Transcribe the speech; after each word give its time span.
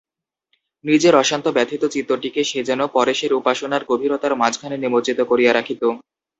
নিজের 0.85 1.13
অশান্ত 1.15 1.45
ব্যথিত 1.51 1.83
চিত্তটিকে 1.87 2.41
সে 2.43 2.59
যেন 2.69 2.81
পরেশের 2.95 3.31
উপাসনার 3.33 3.87
গভীরতার 3.89 4.33
মাঝখানে 4.35 4.75
নিমজ্জিত 4.77 5.19
করিয়া 5.23 5.51
রাখিত। 5.53 5.81